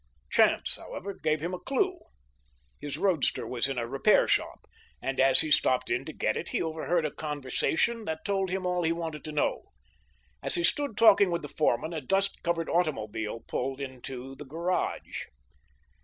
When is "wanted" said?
8.91-9.23